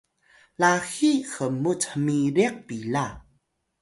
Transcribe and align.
laxiy 0.59 1.19
hmut 1.33 1.81
hmiriq 1.91 2.55
pila 2.67 3.05